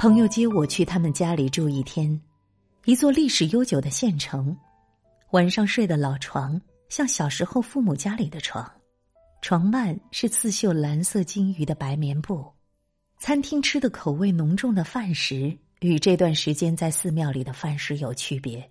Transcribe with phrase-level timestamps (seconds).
[0.00, 2.18] 朋友接我去他们家里住一天，
[2.86, 4.56] 一座历史悠久的县城。
[5.32, 6.58] 晚上睡的老床
[6.88, 8.66] 像小时候父母家里的床，
[9.42, 12.42] 床幔是刺绣蓝色金鱼的白棉布。
[13.18, 18.66] 餐厅吃的口味浓重的饭食与这段时间在寺庙里的饭食有区别。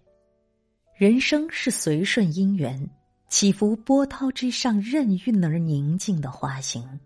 [0.98, 2.90] 人生是随顺因缘，
[3.28, 7.00] 起伏波涛之上任运而宁静的花型。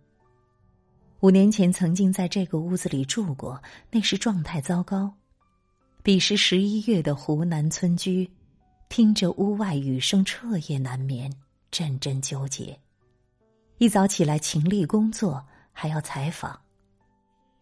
[1.23, 5.09] 五年前曾经在这个屋子里住过，那时状态糟糕。
[6.03, 8.29] 彼时十一月的湖南村居。
[8.89, 11.31] 听着屋外雨声，彻夜难眠，
[11.71, 12.77] 阵阵纠结。
[13.77, 16.59] 一早起来勤力工作，还要采访。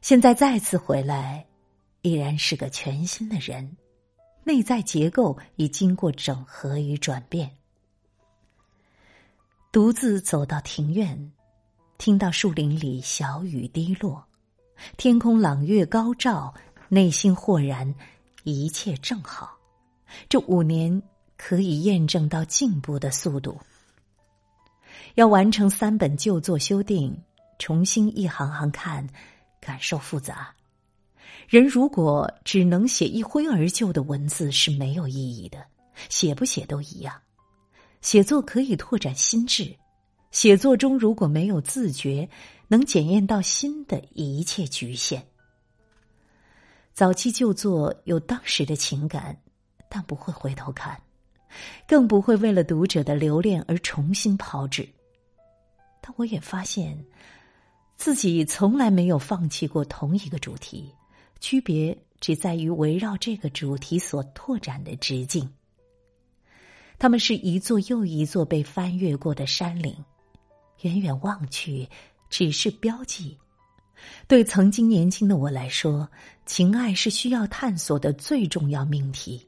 [0.02, 1.46] 现在再次回来，
[2.02, 3.78] 依然是个全新的人，
[4.44, 7.56] 内在结构已经过整合与转变。
[9.72, 11.32] 独自走到庭院，
[12.02, 14.26] 听到树林里小雨滴落，
[14.98, 16.52] 天空朗月高照，
[16.90, 17.94] 内心豁然，
[18.44, 19.56] 一切正好。
[20.28, 21.00] 这五年。
[21.38, 23.60] 可以验证到进步的速度。
[25.16, 27.20] 要完成三本旧作修订，
[27.58, 29.08] 重新一行行看，
[29.60, 30.54] 感受复杂。
[31.48, 35.66] 人如果只能写一挥而就的文字是没有意义的，
[36.10, 37.14] 写不写都一样。
[38.02, 39.76] 写作可以拓展心智，
[40.32, 42.30] 写作中如果没有自觉，
[42.68, 45.26] 能检验到心的一切局限。
[46.94, 49.38] 早期旧作有当时的情感，
[49.90, 51.02] 但不会回头看。
[51.86, 54.88] 更不会为了读者的留恋而重新炮制，
[56.00, 57.06] 但我也发现，
[57.98, 60.90] 自己从来没有放弃过同一个主题，
[61.42, 65.52] 区别只在于围绕这个主题所拓展的直径。
[66.98, 69.94] 他们是一座又一座被翻越过的山岭，
[70.82, 71.88] 远远望去
[72.30, 73.38] 只是标记。
[74.28, 76.10] 对曾经年轻的我来说，
[76.46, 79.48] 情爱是需要探索的最重要命题。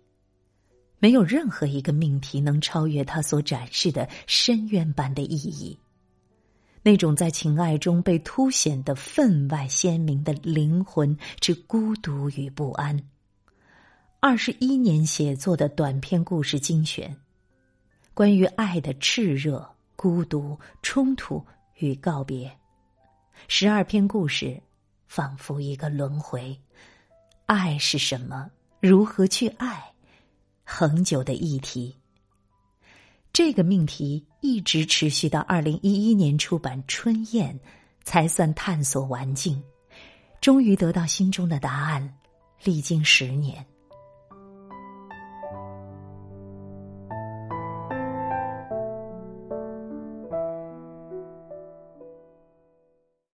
[0.99, 5.77] 没有任何一个命题能超越它所展示的深渊般的意义，
[6.81, 12.97] 那种在情爱中被凸显的分外鲜明的灵魂之孤独与不安。
[14.21, 17.17] 二十一年写作的短篇故事精选，
[18.13, 21.41] 关于爱的炽热、孤独、冲突
[21.75, 22.51] 与告别，
[23.47, 24.61] 十二篇故事，
[25.07, 26.59] 仿佛一个轮回。
[27.45, 28.51] 爱是什么？
[28.81, 29.93] 如何去爱？
[30.65, 31.95] 恒久的议题，
[33.31, 37.57] 这个命题一直持续到二零一一年出版《春燕》，
[38.03, 39.63] 才算探索完尽，
[40.41, 42.13] 终于得到心中的答案。
[42.65, 43.65] 历经十年。